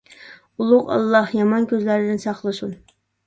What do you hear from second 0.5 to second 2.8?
ئۇلۇغ ئاللاھ يامان كۆزلەردىن ساقلىسۇن!